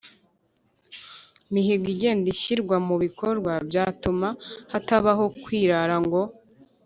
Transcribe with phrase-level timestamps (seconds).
[1.51, 3.51] mihigo igenda ishyirwa mu bikorwa.
[3.69, 4.27] Byatuma
[4.71, 6.21] hatabaho kwirara ngo